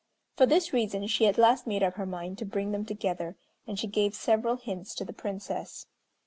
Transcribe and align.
For 0.35 0.47
this 0.47 0.73
reason 0.73 1.05
she 1.05 1.27
at 1.27 1.37
last 1.37 1.67
made 1.67 1.83
up 1.83 1.93
her 1.93 2.07
mind 2.07 2.39
to 2.39 2.45
bring 2.45 2.71
them 2.71 2.85
together, 2.87 3.35
and 3.67 3.77
she 3.77 3.85
gave 3.85 4.15
several 4.15 4.55
hints 4.55 4.95
to 4.95 5.05
the 5.05 5.13
Princess. 5.13 5.85